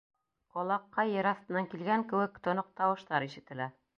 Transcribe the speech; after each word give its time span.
Ҡолаҡҡа, 0.53 1.05
ер 1.15 1.29
аҫтынан 1.33 1.69
килгән 1.75 2.05
кеүек, 2.13 2.41
тоноҡ 2.49 2.75
тауыштар 2.83 3.29
ишетелә. 3.31 3.71